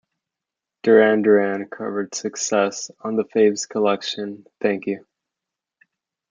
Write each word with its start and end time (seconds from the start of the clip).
Duran 0.81 1.21
Duran 1.21 1.69
covered 1.69 2.15
"Success" 2.15 2.89
on 3.01 3.17
the 3.17 3.23
faves 3.23 3.69
collection 3.69 4.47
"Thank 4.59 4.87
You". 4.87 5.05